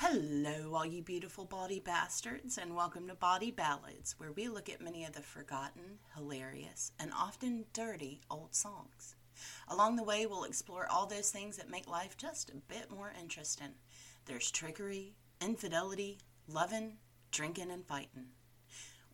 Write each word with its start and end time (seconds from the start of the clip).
Hello, 0.00 0.76
all 0.76 0.86
you 0.86 1.02
beautiful 1.02 1.44
body 1.44 1.80
bastards, 1.80 2.56
and 2.56 2.76
welcome 2.76 3.08
to 3.08 3.16
Bawdy 3.16 3.50
Ballads, 3.50 4.14
where 4.16 4.30
we 4.30 4.46
look 4.46 4.68
at 4.68 4.80
many 4.80 5.04
of 5.04 5.12
the 5.12 5.20
forgotten, 5.20 5.98
hilarious, 6.14 6.92
and 7.00 7.10
often 7.12 7.64
dirty 7.72 8.20
old 8.30 8.54
songs. 8.54 9.16
Along 9.66 9.96
the 9.96 10.04
way, 10.04 10.24
we'll 10.24 10.44
explore 10.44 10.86
all 10.86 11.06
those 11.06 11.32
things 11.32 11.56
that 11.56 11.68
make 11.68 11.88
life 11.88 12.16
just 12.16 12.48
a 12.50 12.72
bit 12.72 12.92
more 12.92 13.12
interesting. 13.20 13.74
There's 14.26 14.52
trickery, 14.52 15.16
infidelity, 15.40 16.18
loving, 16.46 16.98
drinking, 17.32 17.72
and 17.72 17.84
fighting. 17.84 18.26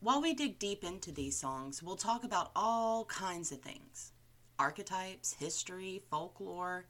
While 0.00 0.20
we 0.20 0.34
dig 0.34 0.58
deep 0.58 0.84
into 0.84 1.12
these 1.12 1.38
songs, 1.38 1.82
we'll 1.82 1.96
talk 1.96 2.24
about 2.24 2.50
all 2.54 3.06
kinds 3.06 3.52
of 3.52 3.62
things 3.62 4.12
archetypes, 4.58 5.32
history, 5.32 6.02
folklore, 6.10 6.84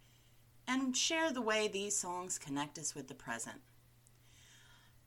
and 0.66 0.96
share 0.96 1.30
the 1.30 1.40
way 1.40 1.68
these 1.68 1.95
songs 1.95 2.40
connect 2.40 2.76
us 2.76 2.92
with 2.92 3.06
the 3.06 3.14
present. 3.14 3.61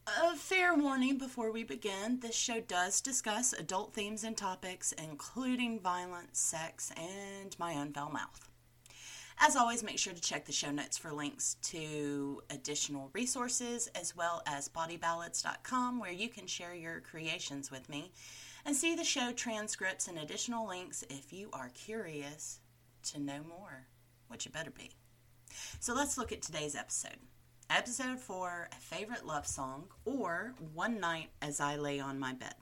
A 0.07 0.37
fair 0.37 0.73
warning 0.73 1.17
before 1.17 1.51
we 1.51 1.65
begin 1.65 2.21
this 2.21 2.33
show 2.33 2.61
does 2.61 3.01
discuss 3.01 3.51
adult 3.51 3.93
themes 3.93 4.23
and 4.23 4.37
topics, 4.37 4.93
including 4.93 5.81
violence, 5.81 6.39
sex, 6.39 6.93
and 6.95 7.53
my 7.59 7.73
own 7.73 7.91
foul 7.91 8.09
mouth. 8.09 8.47
As 9.37 9.57
always, 9.57 9.83
make 9.83 9.99
sure 9.99 10.13
to 10.13 10.21
check 10.21 10.45
the 10.45 10.53
show 10.53 10.71
notes 10.71 10.97
for 10.97 11.11
links 11.11 11.55
to 11.63 12.41
additional 12.49 13.09
resources 13.11 13.87
as 13.95 14.15
well 14.15 14.41
as 14.47 14.69
bawdyballads.com 14.69 15.99
where 15.99 16.11
you 16.11 16.29
can 16.29 16.47
share 16.47 16.73
your 16.73 17.01
creations 17.01 17.69
with 17.69 17.89
me 17.89 18.13
and 18.65 18.77
see 18.77 18.95
the 18.95 19.03
show 19.03 19.33
transcripts 19.33 20.07
and 20.07 20.17
additional 20.17 20.65
links 20.65 21.03
if 21.09 21.33
you 21.33 21.49
are 21.51 21.69
curious 21.75 22.61
to 23.03 23.19
know 23.19 23.43
more, 23.43 23.87
which 24.29 24.45
you 24.45 24.51
better 24.51 24.71
be. 24.71 24.89
So 25.81 25.93
let's 25.93 26.17
look 26.17 26.31
at 26.31 26.41
today's 26.41 26.75
episode. 26.75 27.19
Episode 27.69 28.17
4 28.17 28.69
A 28.71 28.75
Favorite 28.75 29.25
Love 29.25 29.45
Song 29.45 29.83
or 30.05 30.53
One 30.73 31.01
Night 31.01 31.31
as 31.41 31.59
I 31.59 31.75
Lay 31.75 31.99
on 31.99 32.17
My 32.17 32.31
Bed. 32.31 32.53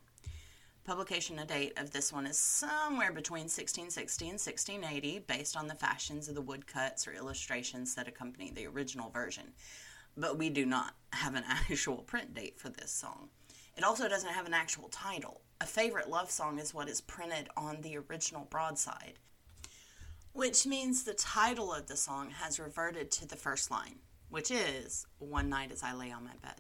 Publication 0.84 1.39
date 1.45 1.73
of 1.78 1.92
this 1.92 2.12
one 2.12 2.25
is 2.25 2.39
somewhere 2.39 3.12
between 3.12 3.44
1660 3.44 4.25
and 4.25 4.39
1680, 4.39 5.20
based 5.28 5.56
on 5.56 5.67
the 5.67 5.75
fashions 5.75 6.28
of 6.28 6.34
the 6.34 6.42
woodcuts 6.42 7.08
or 7.08 7.14
illustrations 7.14 7.94
that 7.94 8.08
accompany 8.08 8.50
the 8.50 8.66
original 8.66 9.12
version. 9.12 9.53
But 10.17 10.39
we 10.39 10.50
do 10.50 10.66
not 10.66 10.95
have 11.14 11.36
an 11.36 11.44
actual 11.50 11.97
print 11.97 12.34
date 12.34 12.59
for 12.59 12.69
this 12.69 12.92
song. 12.92 13.30
It 13.78 13.84
also 13.84 14.09
doesn't 14.09 14.34
have 14.34 14.47
an 14.47 14.56
actual 14.56 14.90
title. 14.90 15.42
A 15.62 15.67
favorite 15.67 16.09
love 16.09 16.31
song 16.31 16.58
is 16.58 16.73
what 16.73 16.90
is 16.90 17.02
printed 17.02 17.47
on 17.56 17.81
the 17.81 17.97
original 17.97 18.47
broadside, 18.50 19.19
which 20.34 20.66
means 20.66 21.03
the 21.03 21.14
title 21.14 21.72
of 21.72 21.86
the 21.86 21.95
song 21.95 22.31
has 22.31 22.59
reverted 22.59 23.12
to 23.12 23.28
the 23.28 23.36
first 23.36 23.69
line 23.69 24.00
which 24.36 24.52
is 24.52 25.08
One 25.19 25.47
Night 25.47 25.72
as 25.72 25.81
I 25.81 25.94
Lay 25.94 26.11
on 26.11 26.25
My 26.25 26.33
Bed. 26.41 26.55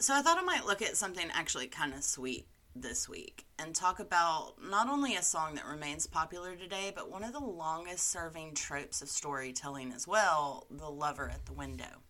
So 0.00 0.12
I 0.12 0.22
thought 0.22 0.38
I 0.38 0.42
might 0.42 0.66
look 0.66 0.82
at 0.82 0.96
something 0.96 1.28
actually 1.32 1.68
kind 1.68 1.94
of 1.94 2.02
sweet 2.02 2.48
this 2.74 3.08
week 3.08 3.46
and 3.60 3.72
talk 3.72 4.00
about 4.00 4.54
not 4.60 4.88
only 4.88 5.14
a 5.14 5.22
song 5.22 5.54
that 5.54 5.64
remains 5.64 6.08
popular 6.08 6.56
today, 6.56 6.92
but 6.92 7.12
one 7.12 7.22
of 7.22 7.32
the 7.32 7.38
longest 7.38 8.10
serving 8.10 8.54
tropes 8.54 9.02
of 9.02 9.08
storytelling 9.08 9.92
as 9.92 10.08
well 10.08 10.66
the 10.68 10.90
lover 10.90 11.30
at 11.32 11.46
the 11.46 11.52
window. 11.52 12.02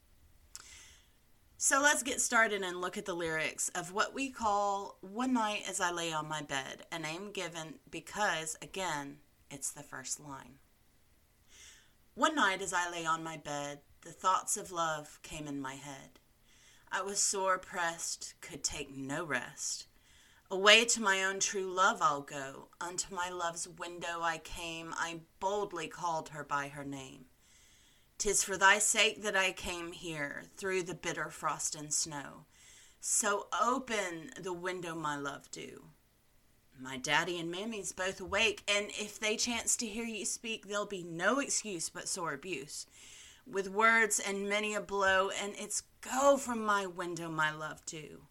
So 1.58 1.82
let's 1.82 2.02
get 2.02 2.22
started 2.22 2.62
and 2.62 2.80
look 2.80 2.96
at 2.96 3.04
the 3.04 3.12
lyrics 3.12 3.68
of 3.74 3.92
what 3.92 4.14
we 4.14 4.30
call 4.30 4.96
One 5.02 5.34
Night 5.34 5.64
as 5.68 5.78
I 5.78 5.90
Lay 5.92 6.10
on 6.10 6.26
My 6.26 6.40
Bed, 6.40 6.84
a 6.90 6.98
name 6.98 7.32
given 7.32 7.80
because, 7.90 8.56
again, 8.62 9.18
it's 9.50 9.72
the 9.72 9.82
first 9.82 10.18
line. 10.18 10.54
One 12.16 12.34
night 12.34 12.62
as 12.62 12.72
I 12.72 12.90
lay 12.90 13.04
on 13.04 13.22
my 13.22 13.36
bed, 13.36 13.80
the 14.06 14.12
thoughts 14.12 14.56
of 14.56 14.70
love 14.70 15.18
came 15.24 15.48
in 15.48 15.60
my 15.60 15.74
head. 15.74 16.20
I 16.92 17.02
was 17.02 17.20
sore 17.20 17.58
pressed, 17.58 18.34
could 18.40 18.62
take 18.62 18.96
no 18.96 19.24
rest. 19.24 19.88
Away 20.48 20.84
to 20.84 21.02
my 21.02 21.24
own 21.24 21.40
true 21.40 21.68
love 21.68 21.98
I'll 22.00 22.20
go. 22.20 22.68
Unto 22.80 23.12
my 23.12 23.30
love's 23.30 23.66
window 23.66 24.20
I 24.22 24.38
came. 24.38 24.94
I 24.96 25.22
boldly 25.40 25.88
called 25.88 26.28
her 26.28 26.44
by 26.44 26.68
her 26.68 26.84
name. 26.84 27.24
Tis 28.16 28.44
for 28.44 28.56
thy 28.56 28.78
sake 28.78 29.24
that 29.24 29.36
I 29.36 29.50
came 29.50 29.90
here, 29.90 30.44
through 30.56 30.84
the 30.84 30.94
bitter 30.94 31.28
frost 31.28 31.74
and 31.74 31.92
snow. 31.92 32.44
So 33.00 33.48
open 33.60 34.30
the 34.40 34.52
window, 34.52 34.94
my 34.94 35.16
love, 35.16 35.50
do. 35.50 35.86
My 36.80 36.96
daddy 36.96 37.40
and 37.40 37.50
mammy's 37.50 37.90
both 37.90 38.20
awake, 38.20 38.62
and 38.68 38.86
if 38.90 39.18
they 39.18 39.36
chance 39.36 39.76
to 39.78 39.86
hear 39.86 40.04
you 40.04 40.24
speak, 40.24 40.68
there'll 40.68 40.86
be 40.86 41.02
no 41.02 41.40
excuse 41.40 41.88
but 41.88 42.08
sore 42.08 42.34
abuse 42.34 42.86
with 43.46 43.68
words 43.68 44.18
and 44.18 44.48
many 44.48 44.74
a 44.74 44.80
blow, 44.80 45.30
and 45.30 45.54
it's 45.56 45.82
go 46.00 46.36
from 46.36 46.64
my 46.64 46.86
window, 46.86 47.30
my 47.30 47.50
love, 47.50 47.84
do. 47.86 48.22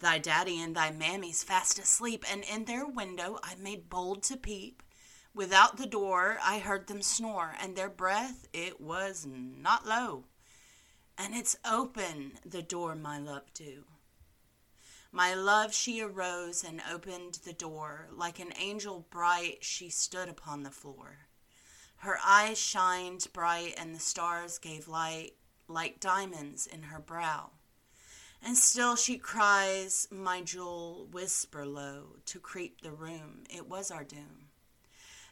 Thy 0.00 0.18
daddy 0.18 0.60
and 0.60 0.76
thy 0.76 0.90
mammy's 0.90 1.42
fast 1.42 1.78
asleep, 1.78 2.24
and 2.30 2.44
in 2.44 2.66
their 2.66 2.86
window 2.86 3.38
I 3.42 3.54
made 3.54 3.88
bold 3.88 4.22
to 4.24 4.36
peep. 4.36 4.82
Without 5.34 5.76
the 5.76 5.86
door 5.86 6.38
I 6.42 6.58
heard 6.58 6.86
them 6.86 7.02
snore, 7.02 7.54
and 7.60 7.74
their 7.74 7.88
breath 7.88 8.46
it 8.52 8.80
was 8.80 9.26
not 9.26 9.86
low. 9.86 10.24
And 11.16 11.34
it's 11.34 11.56
open 11.64 12.32
the 12.44 12.62
door, 12.62 12.94
my 12.94 13.18
love, 13.18 13.52
do. 13.54 13.84
My 15.10 15.32
love, 15.32 15.72
she 15.72 16.00
arose 16.00 16.64
and 16.64 16.82
opened 16.92 17.38
the 17.44 17.52
door. 17.52 18.08
Like 18.12 18.40
an 18.40 18.52
angel 18.58 19.06
bright, 19.10 19.58
she 19.62 19.88
stood 19.88 20.28
upon 20.28 20.64
the 20.64 20.72
floor. 20.72 21.28
Her 22.04 22.18
eyes 22.22 22.58
shined 22.58 23.28
bright, 23.32 23.76
and 23.78 23.94
the 23.94 23.98
stars 23.98 24.58
gave 24.58 24.88
light 24.88 25.36
like 25.68 26.00
diamonds 26.00 26.66
in 26.66 26.82
her 26.82 27.00
brow. 27.00 27.52
And 28.42 28.58
still 28.58 28.94
she 28.94 29.16
cries, 29.16 30.06
My 30.10 30.42
jewel, 30.42 31.08
whisper 31.10 31.64
low, 31.64 32.16
to 32.26 32.38
creep 32.38 32.82
the 32.82 32.92
room. 32.92 33.44
It 33.48 33.70
was 33.70 33.90
our 33.90 34.04
doom. 34.04 34.50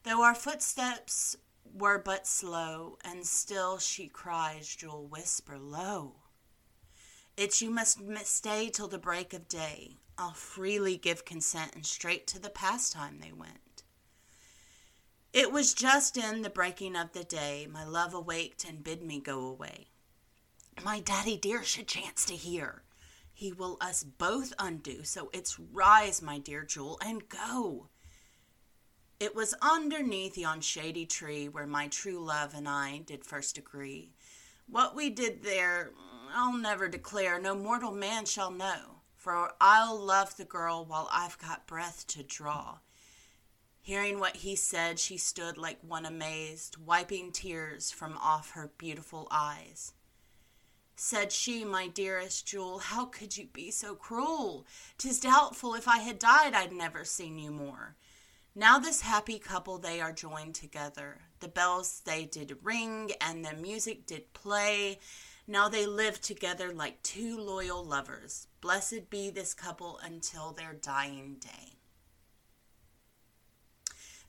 Though 0.05 0.22
our 0.22 0.34
footsteps 0.34 1.37
were 1.75 1.99
but 1.99 2.27
slow, 2.27 2.97
and 3.05 3.27
still 3.27 3.77
she 3.77 4.09
cries, 4.09 4.75
Jewel, 4.75 5.06
whisper 5.06 5.59
low. 5.59 6.15
It's 7.37 7.61
you 7.61 7.69
must 7.69 7.99
stay 8.25 8.71
till 8.71 8.88
the 8.88 8.97
break 8.97 9.34
of 9.34 9.47
day. 9.47 9.99
I'll 10.16 10.32
freely 10.32 10.97
give 10.97 11.27
consent, 11.27 11.75
and 11.75 11.84
straight 11.84 12.27
to 12.28 12.38
the 12.38 12.49
pastime 12.49 13.19
they 13.21 13.32
went. 13.32 13.72
It 15.32 15.50
was 15.50 15.72
just 15.72 16.19
in 16.19 16.43
the 16.43 16.50
breaking 16.50 16.94
of 16.94 17.12
the 17.12 17.25
day 17.25 17.66
my 17.70 17.84
love 17.84 18.12
awaked 18.12 18.65
and 18.65 18.84
bid 18.84 19.03
me 19.03 19.19
go 19.19 19.41
away. 19.47 19.87
My 20.84 21.00
daddy 21.00 21.38
dear 21.38 21.62
should 21.62 21.88
chance 21.88 22.26
to 22.26 22.37
hear. 22.37 22.82
He 23.32 23.50
will 23.50 23.78
us 23.81 24.04
both 24.04 24.53
undo, 24.59 25.04
so 25.04 25.31
it's 25.32 25.59
rise, 25.59 26.20
my 26.20 26.38
dear 26.38 26.65
jewel, 26.65 26.98
and 27.03 27.31
go. 27.31 27.88
It 29.19 29.34
was 29.34 29.54
underneath 29.62 30.37
yon 30.37 30.60
shady 30.60 31.06
tree 31.06 31.49
where 31.49 31.66
my 31.66 31.88
true 31.88 32.19
love 32.19 32.53
and 32.53 32.69
I 32.69 32.99
did 32.99 33.25
first 33.25 33.56
agree. 33.56 34.12
What 34.66 34.94
we 34.94 35.09
did 35.09 35.43
there, 35.43 35.93
I'll 36.34 36.59
never 36.59 36.88
declare, 36.88 37.41
no 37.41 37.54
mortal 37.54 37.93
man 37.93 38.26
shall 38.26 38.50
know, 38.50 39.00
for 39.16 39.53
I'll 39.62 39.99
love 39.99 40.37
the 40.37 40.44
girl 40.44 40.84
while 40.84 41.09
I've 41.10 41.38
got 41.38 41.66
breath 41.66 42.06
to 42.09 42.22
draw. 42.22 42.78
Hearing 43.84 44.20
what 44.20 44.37
he 44.37 44.54
said, 44.54 45.00
she 45.00 45.16
stood 45.16 45.59
like 45.59 45.81
one 45.82 46.06
amazed, 46.06 46.76
wiping 46.76 47.32
tears 47.32 47.91
from 47.91 48.16
off 48.16 48.50
her 48.50 48.70
beautiful 48.78 49.26
eyes. 49.28 49.93
Said 50.94 51.32
she, 51.32 51.65
My 51.65 51.88
dearest 51.88 52.47
jewel, 52.47 52.78
how 52.78 53.06
could 53.06 53.37
you 53.37 53.48
be 53.53 53.72
so 53.72 53.97
cruel? 53.97 54.66
Tis 54.98 55.19
doubtful 55.19 55.75
if 55.75 55.88
I 55.88 55.98
had 55.98 56.20
died 56.20 56.54
I'd 56.54 56.70
never 56.70 57.04
seen 57.04 57.41
you 57.41 57.50
more. 57.50 57.97
Now 58.54 58.78
this 58.78 59.00
happy 59.00 59.41
couple 59.41 59.78
they 59.78 60.00
are 60.00 60.12
joined 60.12 60.54
together. 60.54 61.22
The 61.41 61.49
bells 61.49 62.03
they 62.04 62.25
did 62.25 62.56
ring, 62.62 63.10
and 63.20 63.44
the 63.44 63.54
music 63.54 64.06
did 64.06 64.32
play. 64.32 65.00
Now 65.49 65.69
they 65.69 65.87
live 65.87 66.20
together 66.20 66.73
like 66.73 67.02
two 67.02 67.37
loyal 67.37 67.84
lovers. 67.84 68.46
Blessed 68.61 69.11
be 69.11 69.29
this 69.29 69.55
couple 69.55 69.99
until 70.05 70.52
their 70.52 70.73
dying 70.73 71.38
day. 71.40 71.81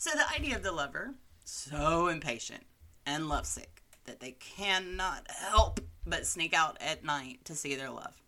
So 0.04 0.10
the 0.18 0.30
idea 0.38 0.58
of 0.58 0.64
the 0.64 0.74
lover, 0.74 1.14
so 1.46 2.10
impatient 2.10 2.66
and 3.06 3.30
lovesick 3.30 3.84
that 4.04 4.20
they 4.20 4.32
cannot 4.34 5.26
help 5.32 5.80
but 6.06 6.28
sneak 6.28 6.54
out 6.54 6.76
at 6.82 7.06
night 7.06 7.46
to 7.46 7.56
see 7.56 7.76
their 7.76 7.90
love. 7.90 8.22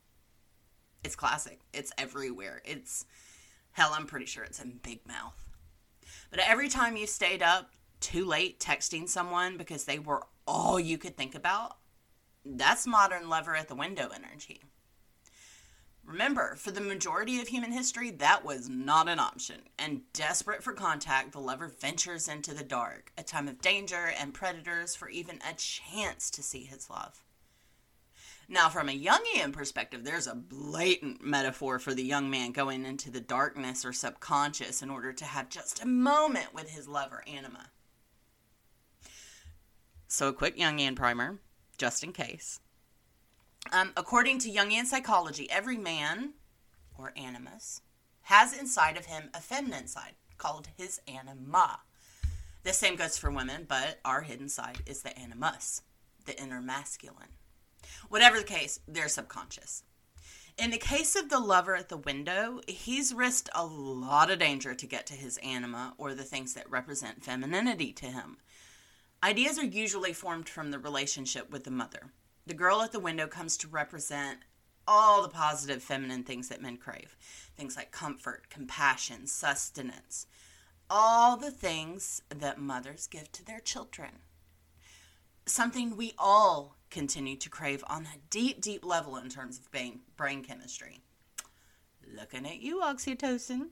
It's 1.03 1.17
classic. 1.17 1.59
It's 1.73 1.91
everywhere. 1.97 2.61
It's 2.63 3.03
hell, 3.73 3.91
I'm 3.93 4.05
pretty 4.05 4.25
sure 4.25 4.45
it's 4.45 4.61
in 4.61 4.79
Big 4.83 5.05
Mouth. 5.05 5.49
But 6.31 6.39
every 6.47 6.69
time 6.69 6.95
you 6.95 7.07
stayed 7.07 7.43
up 7.43 7.71
too 7.99 8.23
late 8.23 8.61
texting 8.61 9.09
someone 9.09 9.57
because 9.57 9.83
they 9.83 9.99
were 9.99 10.23
all 10.47 10.79
you 10.79 10.97
could 10.97 11.17
think 11.17 11.35
about, 11.35 11.75
that's 12.45 12.87
modern 12.87 13.27
lover 13.27 13.53
at 13.53 13.67
the 13.67 13.75
window 13.75 14.11
energy. 14.15 14.61
Remember, 16.05 16.55
for 16.55 16.69
the 16.69 16.81
majority 16.81 17.41
of 17.41 17.47
human 17.47 17.71
history, 17.71 18.11
that 18.11 18.45
was 18.45 18.69
not 18.69 19.09
an 19.09 19.19
option, 19.19 19.61
and 19.79 20.01
desperate 20.13 20.63
for 20.63 20.71
contact, 20.71 21.31
the 21.31 21.39
lover 21.39 21.67
ventures 21.67 22.27
into 22.27 22.53
the 22.53 22.63
dark, 22.63 23.11
a 23.17 23.23
time 23.23 23.47
of 23.47 23.59
danger 23.59 24.13
and 24.19 24.33
predators 24.33 24.95
for 24.95 25.09
even 25.09 25.37
a 25.37 25.55
chance 25.55 26.29
to 26.29 26.43
see 26.43 26.63
his 26.63 26.91
love. 26.91 27.23
Now, 28.47 28.69
from 28.69 28.89
a 28.89 28.99
Jungian 28.99 29.51
perspective, 29.51 30.03
there's 30.03 30.27
a 30.27 30.35
blatant 30.35 31.23
metaphor 31.23 31.79
for 31.79 31.95
the 31.95 32.03
young 32.03 32.29
man 32.29 32.51
going 32.51 32.85
into 32.85 33.09
the 33.09 33.19
darkness 33.19 33.83
or 33.83 33.91
subconscious 33.91 34.83
in 34.83 34.91
order 34.91 35.11
to 35.11 35.25
have 35.25 35.49
just 35.49 35.81
a 35.81 35.87
moment 35.87 36.53
with 36.53 36.69
his 36.69 36.87
lover, 36.87 37.23
Anima. 37.25 37.71
So, 40.07 40.27
a 40.27 40.33
quick 40.33 40.57
Jungian 40.57 40.95
primer, 40.95 41.39
just 41.79 42.03
in 42.03 42.13
case. 42.13 42.59
Um, 43.71 43.91
according 43.97 44.39
to 44.39 44.51
Jungian 44.51 44.85
psychology, 44.85 45.49
every 45.49 45.77
man, 45.77 46.33
or 46.97 47.13
animus, 47.17 47.81
has 48.23 48.57
inside 48.57 48.97
of 48.97 49.05
him 49.05 49.29
a 49.33 49.41
feminine 49.41 49.87
side 49.87 50.13
called 50.37 50.69
his 50.77 50.99
anima. 51.07 51.79
The 52.63 52.73
same 52.73 52.95
goes 52.95 53.17
for 53.17 53.29
women, 53.31 53.65
but 53.67 53.99
our 54.03 54.21
hidden 54.21 54.49
side 54.49 54.79
is 54.85 55.01
the 55.01 55.17
animus, 55.17 55.81
the 56.25 56.39
inner 56.41 56.61
masculine. 56.61 57.37
Whatever 58.09 58.37
the 58.37 58.43
case, 58.43 58.79
they're 58.87 59.07
subconscious. 59.07 59.83
In 60.57 60.71
the 60.71 60.77
case 60.77 61.15
of 61.15 61.29
the 61.29 61.39
lover 61.39 61.75
at 61.75 61.89
the 61.89 61.97
window, 61.97 62.61
he's 62.67 63.13
risked 63.13 63.49
a 63.53 63.65
lot 63.65 64.31
of 64.31 64.39
danger 64.39 64.73
to 64.73 64.87
get 64.87 65.05
to 65.07 65.13
his 65.13 65.37
anima 65.43 65.93
or 65.97 66.13
the 66.13 66.23
things 66.23 66.53
that 66.53 66.69
represent 66.69 67.23
femininity 67.23 67.91
to 67.93 68.05
him. 68.05 68.37
Ideas 69.21 69.59
are 69.59 69.65
usually 69.65 70.13
formed 70.13 70.47
from 70.47 70.71
the 70.71 70.79
relationship 70.79 71.51
with 71.51 71.65
the 71.65 71.71
mother. 71.71 72.13
The 72.47 72.53
girl 72.53 72.81
at 72.83 72.91
the 72.91 72.99
window 72.99 73.25
comes 73.25 73.57
to 73.57 73.67
represent 73.67 74.39
all 74.87 75.23
the 75.23 75.29
positive 75.29 75.81
feminine 75.81 76.23
things 76.23 76.49
that 76.49 76.61
men 76.61 76.77
crave 76.77 77.15
things 77.57 77.75
like 77.75 77.89
comfort, 77.91 78.49
compassion, 78.49 79.25
sustenance, 79.25 80.27
all 80.89 81.37
the 81.37 81.49
things 81.49 82.21
that 82.29 82.59
mothers 82.59 83.07
give 83.07 83.31
to 83.31 83.45
their 83.45 83.61
children. 83.61 84.11
Something 85.45 85.95
we 85.95 86.13
all 86.19 86.75
continue 86.89 87.37
to 87.37 87.49
crave 87.49 87.83
on 87.87 88.03
a 88.03 88.19
deep, 88.29 88.61
deep 88.61 88.85
level 88.85 89.15
in 89.15 89.29
terms 89.29 89.57
of 89.57 89.71
brain, 89.71 90.01
brain 90.17 90.43
chemistry. 90.43 90.99
Looking 92.13 92.45
at 92.45 92.59
you, 92.59 92.81
oxytocin. 92.81 93.69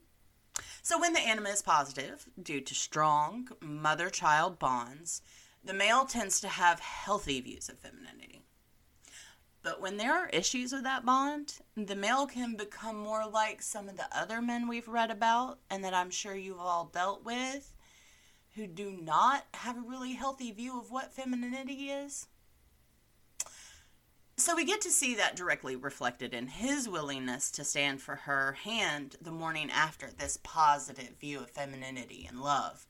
So, 0.82 0.98
when 0.98 1.12
the 1.12 1.20
anima 1.20 1.50
is 1.50 1.62
positive, 1.62 2.26
due 2.40 2.60
to 2.60 2.74
strong 2.74 3.48
mother 3.60 4.08
child 4.08 4.58
bonds, 4.58 5.20
the 5.62 5.74
male 5.74 6.04
tends 6.04 6.40
to 6.40 6.48
have 6.48 6.80
healthy 6.80 7.40
views 7.40 7.68
of 7.68 7.78
femininity. 7.78 8.44
But 9.64 9.80
when 9.80 9.96
there 9.96 10.12
are 10.12 10.28
issues 10.28 10.74
with 10.74 10.82
that 10.82 11.06
bond, 11.06 11.54
the 11.74 11.96
male 11.96 12.26
can 12.26 12.54
become 12.54 12.96
more 12.96 13.26
like 13.26 13.62
some 13.62 13.88
of 13.88 13.96
the 13.96 14.06
other 14.16 14.42
men 14.42 14.68
we've 14.68 14.86
read 14.86 15.10
about 15.10 15.58
and 15.70 15.82
that 15.82 15.94
I'm 15.94 16.10
sure 16.10 16.36
you've 16.36 16.60
all 16.60 16.90
dealt 16.92 17.24
with 17.24 17.72
who 18.54 18.66
do 18.66 18.92
not 18.92 19.46
have 19.54 19.78
a 19.78 19.88
really 19.88 20.12
healthy 20.12 20.52
view 20.52 20.78
of 20.78 20.90
what 20.90 21.14
femininity 21.14 21.90
is. 21.90 22.28
So 24.36 24.54
we 24.54 24.66
get 24.66 24.82
to 24.82 24.90
see 24.90 25.14
that 25.14 25.34
directly 25.34 25.76
reflected 25.76 26.34
in 26.34 26.46
his 26.46 26.86
willingness 26.86 27.50
to 27.52 27.64
stand 27.64 28.02
for 28.02 28.16
her 28.16 28.52
hand 28.64 29.16
the 29.22 29.32
morning 29.32 29.70
after 29.70 30.10
this 30.10 30.38
positive 30.42 31.16
view 31.18 31.38
of 31.40 31.50
femininity 31.50 32.26
and 32.28 32.42
love. 32.42 32.86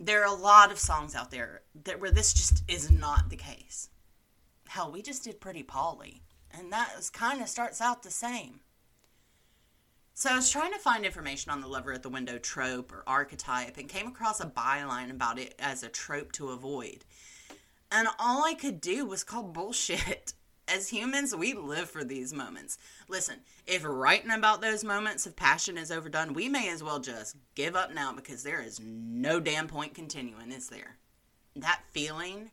There 0.00 0.22
are 0.22 0.34
a 0.34 0.40
lot 0.40 0.72
of 0.72 0.78
songs 0.78 1.14
out 1.14 1.30
there 1.30 1.62
that 1.84 2.00
where 2.00 2.10
this 2.10 2.32
just 2.32 2.62
is 2.66 2.90
not 2.90 3.28
the 3.28 3.36
case. 3.36 3.90
Hell, 4.72 4.90
we 4.90 5.02
just 5.02 5.24
did 5.24 5.38
Pretty 5.38 5.62
Polly, 5.62 6.22
and 6.50 6.72
that 6.72 6.88
kind 7.12 7.42
of 7.42 7.48
starts 7.50 7.82
out 7.82 8.02
the 8.02 8.10
same. 8.10 8.60
So 10.14 10.30
I 10.30 10.36
was 10.36 10.48
trying 10.48 10.72
to 10.72 10.78
find 10.78 11.04
information 11.04 11.52
on 11.52 11.60
the 11.60 11.66
lover 11.66 11.92
at 11.92 12.02
the 12.02 12.08
window 12.08 12.38
trope 12.38 12.90
or 12.90 13.04
archetype 13.06 13.76
and 13.76 13.86
came 13.86 14.06
across 14.06 14.40
a 14.40 14.46
byline 14.46 15.10
about 15.10 15.38
it 15.38 15.54
as 15.58 15.82
a 15.82 15.90
trope 15.90 16.32
to 16.32 16.52
avoid. 16.52 17.04
And 17.90 18.08
all 18.18 18.46
I 18.46 18.54
could 18.54 18.80
do 18.80 19.04
was 19.04 19.24
call 19.24 19.42
bullshit. 19.42 20.32
As 20.68 20.88
humans, 20.88 21.36
we 21.36 21.52
live 21.52 21.90
for 21.90 22.04
these 22.04 22.32
moments. 22.32 22.78
Listen, 23.08 23.40
if 23.66 23.84
writing 23.84 24.30
about 24.30 24.62
those 24.62 24.84
moments 24.84 25.26
of 25.26 25.36
passion 25.36 25.76
is 25.76 25.90
overdone, 25.90 26.32
we 26.32 26.48
may 26.48 26.70
as 26.70 26.82
well 26.82 27.00
just 27.00 27.36
give 27.56 27.76
up 27.76 27.92
now 27.92 28.14
because 28.14 28.42
there 28.42 28.62
is 28.62 28.80
no 28.80 29.38
damn 29.38 29.66
point 29.66 29.92
continuing, 29.92 30.50
is 30.50 30.68
there? 30.68 30.96
That 31.56 31.82
feeling, 31.90 32.52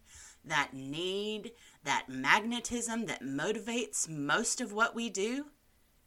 that 0.50 0.74
need, 0.74 1.54
that 1.84 2.06
magnetism 2.10 3.06
that 3.06 3.24
motivates 3.24 4.10
most 4.10 4.62
of 4.62 4.74
what 4.74 4.94
we 4.94 5.10
do, 5.10 5.46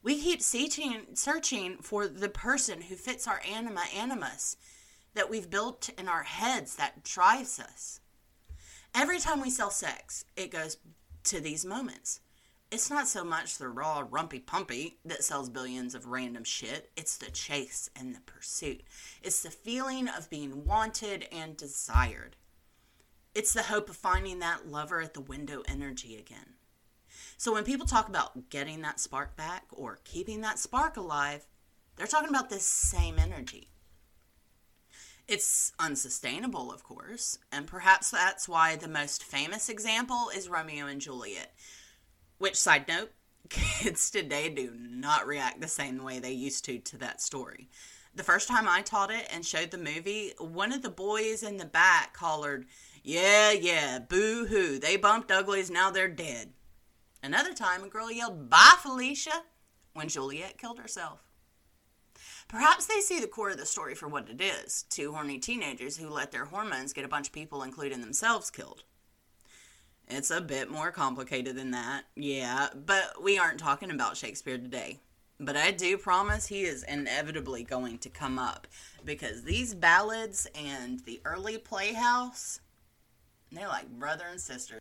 we 0.03 0.21
keep 0.21 0.43
searching, 0.43 1.07
searching 1.15 1.79
for 1.79 2.09
the 2.09 2.29
person 2.29 2.83
who 2.83 2.95
fits 2.97 3.27
our 3.27 3.41
anima 3.49 3.85
animus 3.97 4.57
that 5.15 5.31
we've 5.31 5.51
built 5.51 5.91
in 5.99 6.09
our 6.09 6.25
heads 6.25 6.77
that 6.77 7.05
drives 7.05 7.61
us. 7.61 8.01
Every 8.95 9.19
time 9.19 9.41
we 9.41 9.51
sell 9.51 9.71
sex, 9.71 10.25
it 10.37 10.51
goes 10.51 10.77
to 11.25 11.41
these 11.41 11.65
moments. 11.65 12.21
It's 12.71 12.91
not 12.91 13.07
so 13.07 13.23
much 13.23 13.59
the 13.59 13.69
raw 13.69 14.03
rumpy 14.03 14.45
pumpy 14.45 14.97
that 15.05 15.23
sells 15.23 15.51
billions 15.51 15.95
of 15.95 16.07
random 16.07 16.43
shit. 16.43 16.91
It's 16.97 17.19
the 17.19 17.31
chase 17.31 17.91
and 17.95 18.15
the 18.15 18.21
pursuit. 18.21 18.83
It's 19.23 19.43
the 19.43 19.51
feeling 19.51 20.09
of 20.09 20.31
being 20.31 20.65
wanted 20.65 21.29
and 21.31 21.57
desired. 21.57 22.37
It's 23.35 23.55
the 23.55 23.63
hope 23.63 23.89
of 23.89 23.97
finding 23.97 24.41
that 24.41 24.69
lover 24.69 25.01
at 25.01 25.15
the 25.15 25.21
window 25.21 25.63
energy 25.67 26.17
again. 26.17 26.55
So 27.39 27.53
when 27.53 27.65
people 27.65 27.87
talk 27.87 28.09
about 28.09 28.51
getting 28.51 28.83
that 28.83 29.01
spark 29.01 29.37
back 29.37 29.65
or 29.73 30.01
keeping 30.05 30.43
that 30.43 30.59
spark 30.59 30.97
alive, 30.97 31.47
they're 31.97 32.07
talking 32.07 32.29
about 32.29 32.51
this 32.51 32.65
same 32.65 33.19
energy. 33.19 33.69
It's 35.27 35.73
unsustainable, 35.79 36.71
of 36.71 36.83
course, 36.83 37.39
and 37.51 37.67
perhaps 37.67 38.11
that's 38.11 38.49
why 38.49 38.77
the 38.77 38.89
most 38.89 39.25
famous 39.25 39.69
example 39.69 40.31
is 40.35 40.49
Romeo 40.49 40.87
and 40.87 41.01
Juliet. 41.01 41.55
Which, 42.39 42.57
side 42.57 42.87
note, 42.87 43.13
kids 43.49 44.11
today 44.11 44.51
do 44.51 44.73
not 44.79 45.27
react 45.27 45.61
the 45.61 45.69
same 45.69 46.03
way 46.05 46.19
they 46.19 46.33
used 46.33 46.65
to 46.67 46.79
to 46.81 46.99
that 46.99 47.23
story. 47.23 47.71
The 48.15 48.25
first 48.25 48.47
time 48.47 48.69
I 48.69 48.83
taught 48.83 49.11
it 49.11 49.27
and 49.33 49.45
showed 49.45 49.71
the 49.71 49.79
movie, 49.79 50.33
one 50.39 50.71
of 50.71 50.83
the 50.83 50.91
boys 50.91 51.43
in 51.43 51.57
the 51.57 51.65
back 51.65 52.15
hollered, 52.15 52.67
yeah, 53.03 53.53
yeah, 53.53 53.99
boo 53.99 54.47
hoo. 54.47 54.79
They 54.79 54.97
bumped 54.97 55.31
uglies, 55.31 55.71
now 55.71 55.91
they're 55.91 56.09
dead. 56.09 56.53
Another 57.23 57.55
time, 57.55 57.85
a 57.85 57.89
girl 57.89 58.11
yelled, 58.11 58.51
Bye, 58.51 58.77
Felicia, 58.79 59.45
when 59.95 60.09
Juliet 60.09 60.59
killed 60.59 60.79
herself. 60.79 61.21
Perhaps 62.49 62.87
they 62.87 63.01
see 63.01 63.21
the 63.21 63.27
core 63.27 63.51
of 63.51 63.57
the 63.57 63.67
story 63.67 63.95
for 63.95 64.09
what 64.09 64.29
it 64.29 64.41
is 64.41 64.85
two 64.91 65.13
horny 65.13 65.39
teenagers 65.39 65.97
who 65.97 66.09
let 66.09 66.33
their 66.33 66.45
hormones 66.45 66.93
get 66.93 67.05
a 67.05 67.09
bunch 67.09 67.29
of 67.29 67.33
people, 67.33 67.63
including 67.63 68.01
themselves, 68.01 68.51
killed. 68.51 68.83
It's 70.09 70.31
a 70.31 70.41
bit 70.41 70.71
more 70.71 70.91
complicated 70.91 71.57
than 71.57 71.71
that, 71.71 72.05
yeah, 72.15 72.69
but 72.75 73.23
we 73.23 73.39
aren't 73.39 73.59
talking 73.59 73.91
about 73.91 74.17
Shakespeare 74.17 74.59
today. 74.59 75.01
But 75.41 75.57
I 75.57 75.71
do 75.71 75.97
promise 75.97 76.47
he 76.47 76.63
is 76.63 76.83
inevitably 76.83 77.65
going 77.65 77.99
to 77.99 78.11
come 78.11 78.39
up 78.39 78.67
because 79.05 79.43
these 79.43 79.75
ballads 79.75 80.47
and 80.55 81.01
the 81.01 81.21
early 81.25 81.59
Playhouse 81.59 82.61
they're 83.57 83.69
like 83.69 83.89
brother 83.89 84.25
and 84.31 84.41
sister. 84.41 84.81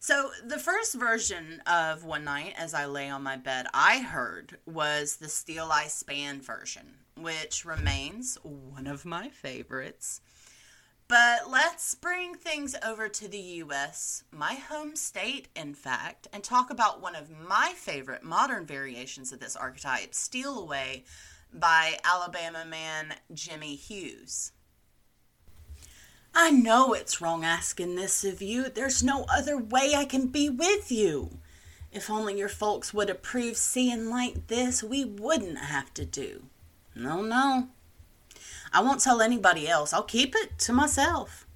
So, 0.00 0.30
the 0.44 0.58
first 0.58 0.94
version 0.94 1.62
of 1.64 2.02
One 2.02 2.24
Night 2.24 2.54
as 2.58 2.74
I 2.74 2.86
lay 2.86 3.08
on 3.08 3.22
my 3.22 3.36
bed 3.36 3.66
I 3.72 4.00
heard 4.00 4.58
was 4.66 5.16
the 5.16 5.28
Steeleye 5.28 5.88
Span 5.88 6.40
version, 6.40 6.94
which 7.16 7.64
remains 7.64 8.36
one 8.42 8.88
of 8.88 9.04
my 9.04 9.28
favorites. 9.28 10.20
But 11.06 11.50
let's 11.50 11.94
bring 11.94 12.34
things 12.34 12.74
over 12.84 13.08
to 13.08 13.28
the 13.28 13.38
US, 13.38 14.24
my 14.32 14.54
home 14.54 14.96
state, 14.96 15.48
in 15.54 15.74
fact, 15.74 16.26
and 16.32 16.42
talk 16.42 16.70
about 16.70 17.02
one 17.02 17.14
of 17.14 17.30
my 17.30 17.72
favorite 17.76 18.24
modern 18.24 18.66
variations 18.66 19.30
of 19.30 19.38
this 19.38 19.54
archetype, 19.54 20.14
Steal 20.14 20.58
Away, 20.58 21.04
by 21.52 21.98
Alabama 22.02 22.64
man 22.64 23.14
Jimmy 23.32 23.76
Hughes. 23.76 24.52
I 26.34 26.50
know 26.50 26.94
it's 26.94 27.20
wrong 27.20 27.44
asking 27.44 27.94
this 27.94 28.24
of 28.24 28.40
you. 28.40 28.70
There's 28.70 29.02
no 29.02 29.26
other 29.28 29.58
way 29.58 29.94
I 29.94 30.06
can 30.06 30.28
be 30.28 30.48
with 30.48 30.90
you. 30.90 31.38
If 31.92 32.08
only 32.08 32.38
your 32.38 32.48
folks 32.48 32.94
would 32.94 33.10
approve 33.10 33.58
seeing 33.58 34.08
like 34.08 34.46
this, 34.46 34.82
we 34.82 35.04
wouldn't 35.04 35.58
have 35.58 35.92
to 35.94 36.06
do. 36.06 36.44
No, 36.94 37.20
no. 37.20 37.68
I 38.72 38.80
won't 38.80 39.02
tell 39.02 39.20
anybody 39.20 39.68
else. 39.68 39.92
I'll 39.92 40.02
keep 40.02 40.34
it 40.34 40.58
to 40.60 40.72
myself. 40.72 41.46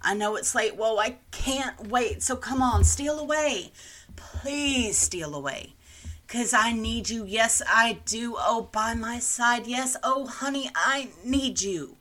I 0.00 0.14
know 0.14 0.36
it's 0.36 0.54
late. 0.54 0.76
Whoa, 0.76 0.96
I 0.96 1.18
can't 1.30 1.88
wait. 1.88 2.22
So 2.22 2.34
come 2.34 2.62
on, 2.62 2.84
steal 2.84 3.18
away. 3.18 3.72
Please 4.16 4.96
steal 4.96 5.34
away. 5.34 5.74
Cause 6.26 6.54
I 6.54 6.72
need 6.72 7.10
you. 7.10 7.26
Yes, 7.26 7.60
I 7.68 7.98
do. 8.06 8.36
Oh, 8.38 8.70
by 8.72 8.94
my 8.94 9.18
side. 9.18 9.66
Yes, 9.66 9.98
oh, 10.02 10.26
honey, 10.26 10.70
I 10.74 11.10
need 11.22 11.60
you. 11.60 11.98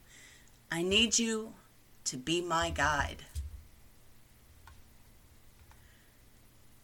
I 0.71 0.81
need 0.81 1.19
you 1.19 1.53
to 2.05 2.17
be 2.17 2.41
my 2.41 2.70
guide. 2.70 3.24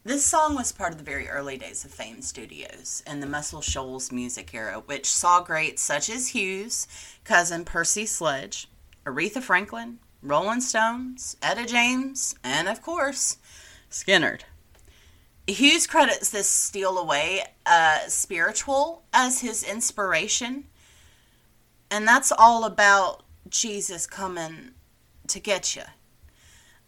This 0.03 0.25
song 0.25 0.55
was 0.55 0.71
part 0.71 0.93
of 0.93 0.97
the 0.97 1.03
very 1.03 1.27
early 1.27 1.57
days 1.57 1.83
of 1.83 1.91
Fame 1.91 2.21
Studios 2.21 3.03
and 3.05 3.21
the 3.21 3.27
Muscle 3.27 3.59
Shoals 3.59 4.09
music 4.09 4.53
era, 4.53 4.81
which 4.85 5.05
saw 5.05 5.41
greats 5.41 5.81
such 5.81 6.09
as 6.09 6.29
Hughes, 6.29 6.87
cousin 7.25 7.65
Percy 7.65 8.05
Sledge, 8.05 8.69
Aretha 9.05 9.41
Franklin, 9.41 9.99
Rolling 10.21 10.61
Stones, 10.61 11.35
Etta 11.41 11.65
James, 11.65 12.35
and 12.41 12.69
of 12.69 12.81
course, 12.81 13.37
Skynyrd. 13.91 14.43
Hughes 15.45 15.87
credits 15.87 16.29
this 16.29 16.49
Steal 16.49 16.97
Away 16.97 17.43
uh, 17.65 18.07
spiritual 18.07 19.03
as 19.13 19.41
his 19.41 19.63
inspiration. 19.63 20.65
And 21.89 22.07
that's 22.07 22.31
all 22.31 22.65
about 22.65 23.23
Jesus 23.49 24.05
coming 24.05 24.71
to 25.27 25.39
get 25.39 25.75
you. 25.75 25.83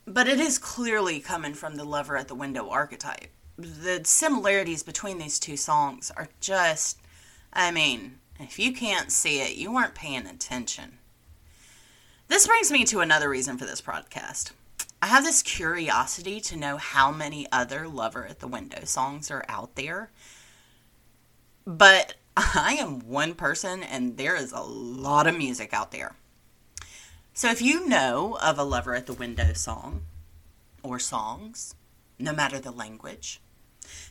But 0.05 0.27
it 0.27 0.39
is 0.39 0.57
clearly 0.57 1.19
coming 1.19 1.53
from 1.53 1.75
the 1.75 1.83
lover 1.83 2.17
at 2.17 2.27
the 2.27 2.35
window 2.35 2.69
archetype. 2.69 3.29
The 3.57 4.01
similarities 4.03 4.83
between 4.83 5.17
these 5.17 5.39
two 5.39 5.57
songs 5.57 6.11
are 6.15 6.29
just, 6.39 6.99
I 7.53 7.71
mean, 7.71 8.19
if 8.39 8.57
you 8.57 8.73
can't 8.73 9.11
see 9.11 9.41
it, 9.41 9.55
you 9.55 9.71
weren't 9.71 9.95
paying 9.95 10.25
attention. 10.25 10.97
This 12.27 12.47
brings 12.47 12.71
me 12.71 12.85
to 12.85 13.01
another 13.01 13.29
reason 13.29 13.57
for 13.57 13.65
this 13.65 13.81
podcast. 13.81 14.51
I 15.01 15.07
have 15.07 15.23
this 15.23 15.41
curiosity 15.41 16.39
to 16.41 16.57
know 16.57 16.77
how 16.77 17.11
many 17.11 17.47
other 17.51 17.87
Lover 17.87 18.25
at 18.25 18.39
the 18.39 18.47
Window 18.47 18.83
songs 18.85 19.31
are 19.31 19.45
out 19.47 19.75
there. 19.75 20.11
But 21.65 22.15
I 22.37 22.77
am 22.79 23.07
one 23.07 23.33
person 23.33 23.83
and 23.83 24.17
there 24.17 24.35
is 24.35 24.51
a 24.51 24.61
lot 24.61 25.27
of 25.27 25.37
music 25.37 25.73
out 25.73 25.91
there. 25.91 26.15
So 27.39 27.49
if 27.49 27.61
you 27.61 27.87
know 27.87 28.37
of 28.43 28.59
a 28.59 28.65
Lover 28.65 28.93
at 28.95 29.05
the 29.05 29.13
Window 29.13 29.53
song 29.53 30.01
or 30.83 30.99
songs, 30.99 31.73
no 32.19 32.33
matter 32.33 32.59
the 32.59 32.69
language, 32.69 33.39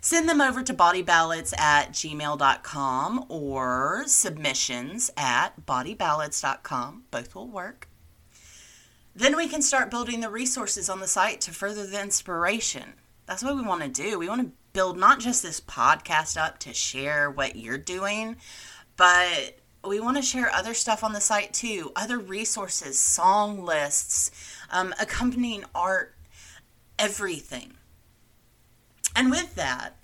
send 0.01 0.31
them 0.31 0.41
over 0.41 0.63
to 0.63 0.73
bawdyballads 0.73 1.53
at 1.59 1.91
gmail.com 1.91 3.27
or 3.29 4.05
submissions 4.07 5.11
at 5.15 5.67
bawdyballads.com. 5.67 7.05
Both 7.11 7.35
will 7.35 7.49
work. 7.49 7.91
Then 9.15 9.37
we 9.37 9.47
can 9.47 9.61
start 9.61 9.91
building 9.91 10.21
the 10.21 10.31
resources 10.31 10.89
on 10.89 11.01
the 11.01 11.07
site 11.07 11.43
to 11.43 11.51
further 11.51 11.87
the 11.87 12.01
inspiration. 12.01 12.95
That's 13.27 13.45
what 13.45 13.57
we 13.57 13.63
want 13.63 13.83
to 13.83 13.89
do. 13.91 14.19
We 14.19 14.31
want 14.31 14.41
to 14.41 14.53
build 14.73 14.97
not 14.97 15.21
just 15.21 15.43
this 15.43 15.61
podcast 15.61 16.41
up 16.43 16.59
to 16.61 16.73
share 16.73 17.31
what 17.31 17.57
you're 17.57 17.77
doing, 17.77 18.37
but 18.97 19.59
we 19.87 20.01
want 20.01 20.17
to 20.17 20.23
share 20.23 20.51
other 20.51 20.75
stuff 20.75 21.05
on 21.05 21.13
the 21.13 21.21
site 21.21 21.53
too 21.53 21.93
other 21.97 22.19
resources, 22.19 22.99
song 22.99 23.65
lists, 23.65 24.31
um, 24.71 24.95
accompanying 25.01 25.65
art, 25.75 26.15
everything. 26.99 27.75
And 29.15 29.31
with 29.31 29.55
that, 29.55 29.97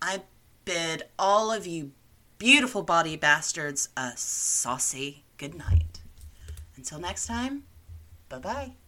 I 0.00 0.22
bid 0.64 1.04
all 1.18 1.52
of 1.52 1.66
you 1.66 1.92
beautiful 2.38 2.82
body 2.82 3.16
bastards 3.16 3.88
a 3.96 4.12
saucy 4.16 5.24
good 5.38 5.54
night. 5.54 6.00
Until 6.76 6.98
next 6.98 7.26
time. 7.26 7.64
Bye 8.28 8.38
bye. 8.38 8.83